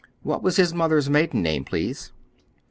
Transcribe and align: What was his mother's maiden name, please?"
What 0.23 0.41
was 0.41 0.55
his 0.55 0.73
mother's 0.73 1.11
maiden 1.11 1.43
name, 1.43 1.63
please?" 1.63 2.11